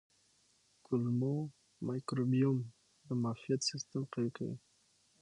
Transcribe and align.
کولمو 0.85 1.35
مایکروبیوم 1.87 2.57
د 3.07 3.09
معافیت 3.23 3.59
سیستم 3.69 4.01
قوي 4.13 4.29
کوي. 4.37 4.55